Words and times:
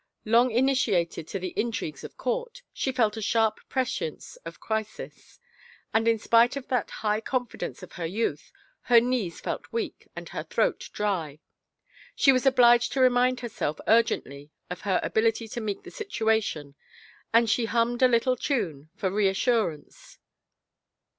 Long 0.25 0.49
ini 0.49 0.71
tiated 0.73 1.27
to 1.27 1.37
the 1.37 1.53
intrigues 1.55 2.03
of 2.03 2.17
court, 2.17 2.63
she 2.73 2.91
felt 2.91 3.17
a 3.17 3.21
sharp 3.21 3.59
prescience 3.69 4.35
of 4.45 4.59
crisis, 4.59 5.39
and 5.93 6.07
in 6.07 6.17
spite 6.17 6.55
of 6.55 6.67
that 6.69 6.89
high 7.05 7.21
confidence 7.21 7.83
of 7.83 7.91
her 7.91 8.05
youth, 8.07 8.51
her 8.89 8.99
knees 8.99 9.39
felt 9.39 9.71
weak 9.71 10.07
and 10.15 10.29
her 10.29 10.41
throat 10.41 10.89
dry. 10.91 11.39
She 12.15 12.31
was 12.31 12.47
obliged 12.47 12.93
to 12.93 12.99
remind 12.99 13.41
herself 13.41 13.79
urgently 13.87 14.49
of 14.71 14.81
her 14.81 14.99
ability 15.03 15.47
to 15.49 15.61
meet 15.61 15.83
the 15.83 15.91
situation 15.91 16.73
and 17.31 17.47
she 17.47 17.65
hummed 17.65 18.01
a 18.01 18.07
little 18.07 18.35
time 18.35 18.89
for 18.95 19.11
reassur 19.11 19.69
ance. 19.71 20.17